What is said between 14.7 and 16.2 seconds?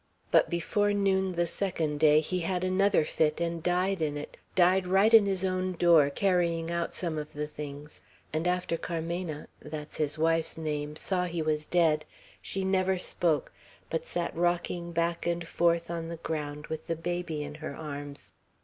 back and forth on the